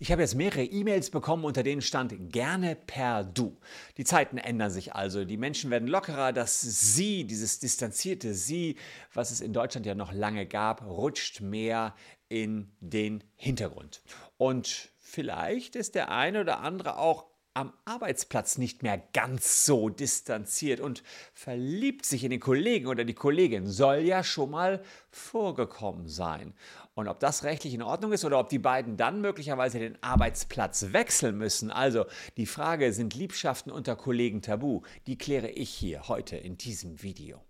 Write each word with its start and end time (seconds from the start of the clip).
Ich 0.00 0.12
habe 0.12 0.22
jetzt 0.22 0.34
mehrere 0.34 0.64
E-Mails 0.64 1.10
bekommen, 1.10 1.44
unter 1.44 1.62
denen 1.62 1.82
stand 1.82 2.32
gerne 2.32 2.76
per 2.76 3.24
Du. 3.24 3.58
Die 3.96 4.04
Zeiten 4.04 4.38
ändern 4.38 4.70
sich 4.70 4.94
also. 4.94 5.24
Die 5.24 5.36
Menschen 5.36 5.70
werden 5.70 5.88
lockerer. 5.88 6.32
Das 6.32 6.60
Sie, 6.60 7.24
dieses 7.24 7.58
distanzierte 7.58 8.34
Sie, 8.34 8.76
was 9.12 9.30
es 9.30 9.40
in 9.40 9.52
Deutschland 9.52 9.86
ja 9.86 9.94
noch 9.94 10.12
lange 10.12 10.46
gab, 10.46 10.84
rutscht 10.84 11.40
mehr 11.40 11.94
in 12.28 12.70
den 12.80 13.24
Hintergrund. 13.36 14.02
Und 14.36 14.90
vielleicht 14.98 15.76
ist 15.76 15.94
der 15.94 16.10
eine 16.10 16.40
oder 16.42 16.60
andere 16.60 16.98
auch 16.98 17.26
am 17.58 17.72
Arbeitsplatz 17.84 18.56
nicht 18.56 18.84
mehr 18.84 19.02
ganz 19.12 19.66
so 19.66 19.88
distanziert 19.88 20.78
und 20.78 21.02
verliebt 21.34 22.06
sich 22.06 22.22
in 22.22 22.30
den 22.30 22.38
Kollegen 22.38 22.86
oder 22.86 23.04
die 23.04 23.14
Kollegin, 23.14 23.66
soll 23.66 23.98
ja 23.98 24.22
schon 24.22 24.50
mal 24.50 24.80
vorgekommen 25.10 26.06
sein. 26.06 26.54
Und 26.94 27.08
ob 27.08 27.18
das 27.18 27.42
rechtlich 27.42 27.74
in 27.74 27.82
Ordnung 27.82 28.12
ist 28.12 28.24
oder 28.24 28.38
ob 28.38 28.48
die 28.48 28.60
beiden 28.60 28.96
dann 28.96 29.20
möglicherweise 29.20 29.80
den 29.80 30.00
Arbeitsplatz 30.04 30.92
wechseln 30.92 31.36
müssen, 31.36 31.72
also 31.72 32.06
die 32.36 32.46
Frage, 32.46 32.92
sind 32.92 33.16
Liebschaften 33.16 33.72
unter 33.72 33.96
Kollegen 33.96 34.40
tabu, 34.40 34.82
die 35.08 35.18
kläre 35.18 35.48
ich 35.48 35.70
hier 35.70 36.06
heute 36.06 36.36
in 36.36 36.58
diesem 36.58 37.02
Video. 37.02 37.42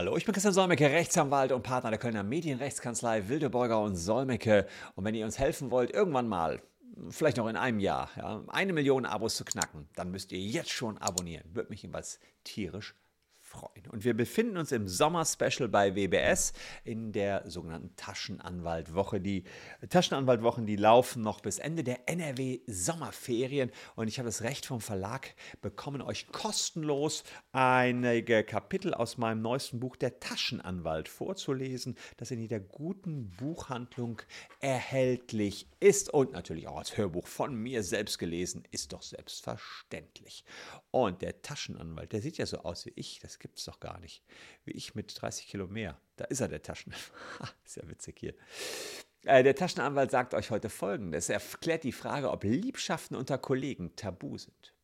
Hallo, 0.00 0.16
ich 0.16 0.24
bin 0.24 0.32
Christian 0.32 0.54
Solmecke, 0.54 0.90
Rechtsanwalt 0.90 1.52
und 1.52 1.62
Partner 1.62 1.90
der 1.90 1.98
Kölner 1.98 2.22
Medienrechtskanzlei 2.22 3.28
Wildeborger 3.28 3.82
und 3.82 3.96
Solmecke. 3.96 4.66
Und 4.94 5.04
wenn 5.04 5.14
ihr 5.14 5.26
uns 5.26 5.38
helfen 5.38 5.70
wollt, 5.70 5.90
irgendwann 5.90 6.26
mal, 6.26 6.62
vielleicht 7.10 7.36
noch 7.36 7.46
in 7.48 7.56
einem 7.56 7.80
Jahr, 7.80 8.08
ja, 8.16 8.42
eine 8.48 8.72
Million 8.72 9.04
Abos 9.04 9.36
zu 9.36 9.44
knacken, 9.44 9.90
dann 9.96 10.10
müsst 10.10 10.32
ihr 10.32 10.38
jetzt 10.38 10.70
schon 10.70 10.96
abonnieren. 10.96 11.44
Würde 11.54 11.68
mich 11.68 11.82
jedenfalls 11.82 12.18
tierisch 12.44 12.94
freuen. 13.50 13.88
Und 13.90 14.04
wir 14.04 14.14
befinden 14.14 14.56
uns 14.56 14.70
im 14.70 14.86
Sommer-Special 14.86 15.68
bei 15.68 15.96
WBS 15.96 16.52
in 16.84 17.10
der 17.10 17.50
sogenannten 17.50 17.94
Taschenanwaltwoche. 17.96 19.20
Die 19.20 19.42
Taschenanwaltwochen, 19.88 20.66
die 20.66 20.76
laufen 20.76 21.22
noch 21.22 21.40
bis 21.40 21.58
Ende 21.58 21.82
der 21.82 22.08
NRW-Sommerferien. 22.08 23.72
Und 23.96 24.06
ich 24.06 24.18
habe 24.18 24.28
das 24.28 24.42
Recht 24.42 24.66
vom 24.66 24.80
Verlag 24.80 25.34
bekommen, 25.60 26.00
euch 26.00 26.28
kostenlos 26.28 27.24
einige 27.50 28.44
Kapitel 28.44 28.94
aus 28.94 29.18
meinem 29.18 29.42
neuesten 29.42 29.80
Buch 29.80 29.96
Der 29.96 30.20
Taschenanwalt 30.20 31.08
vorzulesen, 31.08 31.96
das 32.18 32.30
in 32.30 32.38
jeder 32.38 32.60
guten 32.60 33.30
Buchhandlung 33.30 34.22
erhältlich 34.60 35.66
ist 35.80 36.14
und 36.14 36.32
natürlich 36.32 36.68
auch 36.68 36.78
als 36.78 36.96
Hörbuch 36.96 37.26
von 37.26 37.54
mir 37.54 37.82
selbst 37.82 38.18
gelesen, 38.18 38.62
ist 38.70 38.92
doch 38.92 39.02
selbstverständlich. 39.02 40.44
Und 40.92 41.20
der 41.22 41.42
Taschenanwalt, 41.42 42.12
der 42.12 42.22
sieht 42.22 42.38
ja 42.38 42.46
so 42.46 42.58
aus 42.58 42.86
wie 42.86 42.92
ich, 42.94 43.18
das 43.18 43.39
gibt 43.40 43.58
es 43.58 43.64
doch 43.64 43.80
gar 43.80 43.98
nicht. 43.98 44.22
Wie 44.64 44.72
ich 44.72 44.94
mit 44.94 45.20
30 45.20 45.48
Kilo 45.48 45.66
mehr. 45.66 46.00
Da 46.16 46.24
ist 46.26 46.40
er, 46.40 46.48
der 46.48 46.62
Taschenanwalt. 46.62 47.12
ist 47.64 47.76
ja 47.76 47.88
witzig 47.88 48.18
hier. 48.18 48.34
Äh, 49.24 49.42
der 49.42 49.54
Taschenanwalt 49.54 50.10
sagt 50.10 50.34
euch 50.34 50.50
heute 50.50 50.70
Folgendes. 50.70 51.28
Er 51.28 51.40
klärt 51.40 51.84
die 51.84 51.92
Frage, 51.92 52.30
ob 52.30 52.44
Liebschaften 52.44 53.16
unter 53.16 53.38
Kollegen 53.38 53.96
tabu 53.96 54.38
sind. 54.38 54.74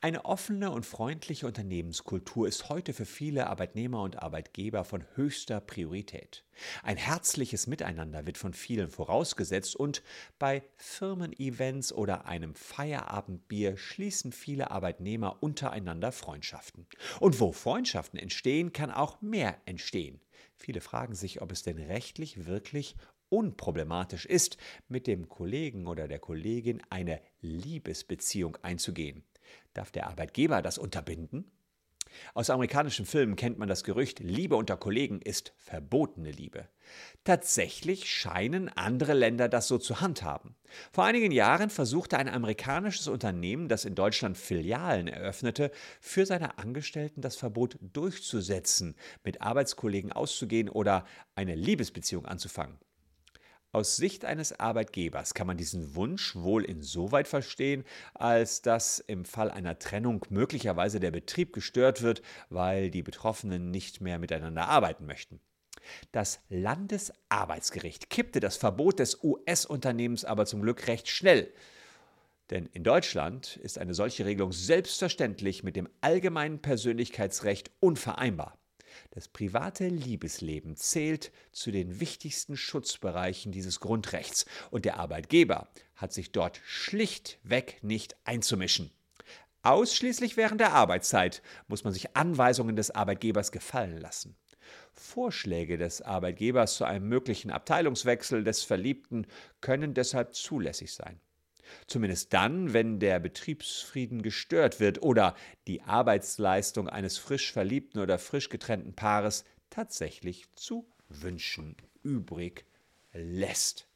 Eine 0.00 0.24
offene 0.24 0.70
und 0.70 0.86
freundliche 0.86 1.46
Unternehmenskultur 1.46 2.48
ist 2.48 2.68
heute 2.68 2.92
für 2.92 3.04
viele 3.04 3.48
Arbeitnehmer 3.48 4.02
und 4.02 4.22
Arbeitgeber 4.22 4.84
von 4.84 5.04
höchster 5.14 5.60
Priorität. 5.60 6.44
Ein 6.82 6.96
herzliches 6.96 7.66
Miteinander 7.66 8.26
wird 8.26 8.38
von 8.38 8.54
vielen 8.54 8.90
vorausgesetzt 8.90 9.76
und 9.76 10.02
bei 10.38 10.62
Firmen-Events 10.76 11.92
oder 11.92 12.26
einem 12.26 12.54
Feierabendbier 12.54 13.76
schließen 13.76 14.32
viele 14.32 14.70
Arbeitnehmer 14.70 15.42
untereinander 15.42 16.12
Freundschaften. 16.12 16.86
Und 17.20 17.38
wo 17.40 17.52
Freundschaften 17.52 18.18
entstehen, 18.18 18.72
kann 18.72 18.90
auch 18.90 19.20
mehr 19.20 19.60
entstehen. 19.66 20.20
Viele 20.56 20.80
fragen 20.80 21.14
sich, 21.14 21.42
ob 21.42 21.52
es 21.52 21.62
denn 21.62 21.78
rechtlich 21.78 22.46
wirklich 22.46 22.96
unproblematisch 23.28 24.26
ist, 24.26 24.56
mit 24.88 25.06
dem 25.06 25.28
Kollegen 25.28 25.86
oder 25.86 26.08
der 26.08 26.18
Kollegin 26.18 26.82
eine 26.90 27.20
Liebesbeziehung 27.40 28.56
einzugehen. 28.62 29.24
Darf 29.74 29.90
der 29.90 30.08
Arbeitgeber 30.08 30.62
das 30.62 30.78
unterbinden? 30.78 31.50
Aus 32.34 32.50
amerikanischen 32.50 33.06
Filmen 33.06 33.36
kennt 33.36 33.58
man 33.58 33.68
das 33.68 33.84
Gerücht, 33.84 34.18
Liebe 34.20 34.56
unter 34.56 34.76
Kollegen 34.76 35.20
ist 35.20 35.52
verbotene 35.56 36.30
Liebe. 36.30 36.68
Tatsächlich 37.24 38.10
scheinen 38.10 38.68
andere 38.68 39.14
Länder 39.14 39.48
das 39.48 39.68
so 39.68 39.78
zu 39.78 40.00
handhaben. 40.00 40.56
Vor 40.92 41.04
einigen 41.04 41.30
Jahren 41.30 41.70
versuchte 41.70 42.18
ein 42.18 42.28
amerikanisches 42.28 43.08
Unternehmen, 43.08 43.68
das 43.68 43.84
in 43.84 43.94
Deutschland 43.94 44.36
Filialen 44.36 45.08
eröffnete, 45.08 45.70
für 46.00 46.26
seine 46.26 46.58
Angestellten 46.58 47.20
das 47.20 47.36
Verbot 47.36 47.78
durchzusetzen, 47.80 48.96
mit 49.22 49.40
Arbeitskollegen 49.40 50.12
auszugehen 50.12 50.68
oder 50.68 51.04
eine 51.34 51.54
Liebesbeziehung 51.54 52.26
anzufangen. 52.26 52.78
Aus 53.72 53.94
Sicht 53.94 54.24
eines 54.24 54.58
Arbeitgebers 54.58 55.32
kann 55.32 55.46
man 55.46 55.56
diesen 55.56 55.94
Wunsch 55.94 56.34
wohl 56.34 56.64
insoweit 56.64 57.28
verstehen, 57.28 57.84
als 58.14 58.62
dass 58.62 58.98
im 58.98 59.24
Fall 59.24 59.48
einer 59.48 59.78
Trennung 59.78 60.26
möglicherweise 60.28 60.98
der 60.98 61.12
Betrieb 61.12 61.52
gestört 61.52 62.02
wird, 62.02 62.20
weil 62.48 62.90
die 62.90 63.04
Betroffenen 63.04 63.70
nicht 63.70 64.00
mehr 64.00 64.18
miteinander 64.18 64.66
arbeiten 64.66 65.06
möchten. 65.06 65.38
Das 66.10 66.40
Landesarbeitsgericht 66.48 68.10
kippte 68.10 68.40
das 68.40 68.56
Verbot 68.56 68.98
des 68.98 69.22
US-Unternehmens 69.22 70.24
aber 70.24 70.46
zum 70.46 70.62
Glück 70.62 70.88
recht 70.88 71.06
schnell. 71.06 71.52
Denn 72.50 72.66
in 72.72 72.82
Deutschland 72.82 73.56
ist 73.58 73.78
eine 73.78 73.94
solche 73.94 74.26
Regelung 74.26 74.50
selbstverständlich 74.50 75.62
mit 75.62 75.76
dem 75.76 75.88
allgemeinen 76.00 76.60
Persönlichkeitsrecht 76.60 77.70
unvereinbar. 77.78 78.59
Das 79.10 79.28
private 79.28 79.88
Liebesleben 79.88 80.76
zählt 80.76 81.32
zu 81.52 81.70
den 81.70 82.00
wichtigsten 82.00 82.56
Schutzbereichen 82.56 83.52
dieses 83.52 83.80
Grundrechts 83.80 84.46
und 84.70 84.84
der 84.84 84.98
Arbeitgeber 84.98 85.68
hat 85.96 86.12
sich 86.12 86.32
dort 86.32 86.60
schlichtweg 86.64 87.78
nicht 87.82 88.16
einzumischen. 88.24 88.90
Ausschließlich 89.62 90.36
während 90.36 90.60
der 90.60 90.72
Arbeitszeit 90.72 91.42
muss 91.68 91.84
man 91.84 91.92
sich 91.92 92.16
Anweisungen 92.16 92.76
des 92.76 92.90
Arbeitgebers 92.90 93.52
gefallen 93.52 93.98
lassen. 93.98 94.36
Vorschläge 94.94 95.76
des 95.76 96.02
Arbeitgebers 96.02 96.76
zu 96.76 96.84
einem 96.84 97.08
möglichen 97.08 97.50
Abteilungswechsel 97.50 98.44
des 98.44 98.62
Verliebten 98.62 99.26
können 99.60 99.94
deshalb 99.94 100.34
zulässig 100.34 100.94
sein. 100.94 101.20
Zumindest 101.86 102.32
dann, 102.32 102.72
wenn 102.72 102.98
der 102.98 103.18
Betriebsfrieden 103.20 104.22
gestört 104.22 104.80
wird 104.80 105.02
oder 105.02 105.34
die 105.66 105.82
Arbeitsleistung 105.82 106.88
eines 106.88 107.18
frisch 107.18 107.52
verliebten 107.52 107.98
oder 107.98 108.18
frisch 108.18 108.48
getrennten 108.48 108.94
Paares 108.94 109.44
tatsächlich 109.70 110.50
zu 110.54 110.88
wünschen 111.08 111.76
übrig 112.02 112.64
lässt. 113.12 113.86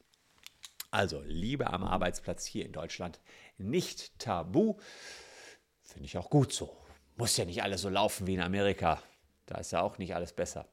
Also 0.91 1.21
Liebe 1.25 1.67
am 1.67 1.83
Arbeitsplatz 1.83 2.45
hier 2.45 2.65
in 2.65 2.71
Deutschland 2.71 3.19
nicht 3.57 4.17
tabu. 4.19 4.75
Finde 5.81 6.05
ich 6.05 6.17
auch 6.17 6.29
gut 6.29 6.53
so. 6.53 6.75
Muss 7.17 7.37
ja 7.37 7.45
nicht 7.45 7.63
alles 7.63 7.81
so 7.81 7.89
laufen 7.89 8.27
wie 8.27 8.33
in 8.35 8.41
Amerika. 8.41 9.01
Da 9.45 9.57
ist 9.57 9.71
ja 9.71 9.81
auch 9.81 9.97
nicht 9.97 10.15
alles 10.15 10.33
besser. 10.33 10.67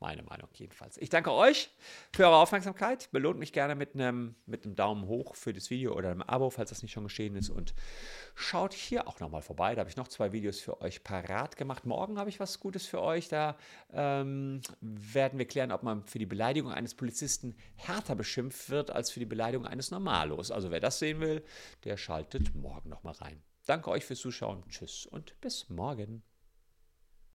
Meine 0.00 0.22
Meinung 0.22 0.48
jedenfalls. 0.54 0.96
Ich 0.98 1.10
danke 1.10 1.32
euch 1.32 1.70
für 2.12 2.24
eure 2.24 2.36
Aufmerksamkeit. 2.36 3.10
Belohnt 3.12 3.38
mich 3.38 3.52
gerne 3.52 3.74
mit 3.74 3.94
einem, 3.94 4.34
mit 4.46 4.64
einem 4.64 4.76
Daumen 4.76 5.06
hoch 5.06 5.34
für 5.34 5.52
das 5.52 5.70
Video 5.70 5.94
oder 5.94 6.10
einem 6.10 6.22
Abo, 6.22 6.50
falls 6.50 6.70
das 6.70 6.82
nicht 6.82 6.92
schon 6.92 7.04
geschehen 7.04 7.36
ist. 7.36 7.50
Und 7.50 7.74
schaut 8.34 8.72
hier 8.72 9.08
auch 9.08 9.20
nochmal 9.20 9.42
vorbei. 9.42 9.74
Da 9.74 9.80
habe 9.80 9.90
ich 9.90 9.96
noch 9.96 10.08
zwei 10.08 10.32
Videos 10.32 10.60
für 10.60 10.80
euch 10.80 11.02
parat 11.02 11.56
gemacht. 11.56 11.84
Morgen 11.84 12.18
habe 12.18 12.30
ich 12.30 12.40
was 12.40 12.60
Gutes 12.60 12.86
für 12.86 13.02
euch. 13.02 13.28
Da 13.28 13.56
ähm, 13.92 14.60
werden 14.80 15.38
wir 15.38 15.46
klären, 15.46 15.72
ob 15.72 15.82
man 15.82 16.04
für 16.04 16.18
die 16.18 16.26
Beleidigung 16.26 16.72
eines 16.72 16.94
Polizisten 16.94 17.56
härter 17.74 18.14
beschimpft 18.14 18.70
wird 18.70 18.90
als 18.90 19.10
für 19.10 19.20
die 19.20 19.26
Beleidigung 19.26 19.66
eines 19.66 19.90
Normalos. 19.90 20.50
Also 20.50 20.70
wer 20.70 20.80
das 20.80 20.98
sehen 20.98 21.20
will, 21.20 21.44
der 21.84 21.96
schaltet 21.96 22.54
morgen 22.54 22.88
nochmal 22.88 23.14
rein. 23.14 23.42
Danke 23.66 23.90
euch 23.90 24.04
fürs 24.04 24.20
Zuschauen. 24.20 24.62
Tschüss 24.68 25.06
und 25.06 25.40
bis 25.40 25.68
morgen. 25.68 26.22